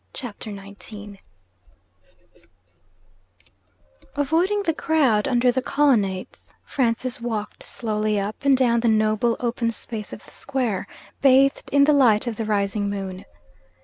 [0.13, 1.17] CHAPTER XIX
[4.15, 9.69] Avoiding the crowd under the colonnades, Francis walked slowly up and down the noble open
[9.69, 10.87] space of the square,
[11.21, 13.25] bathed in the light of the rising moon.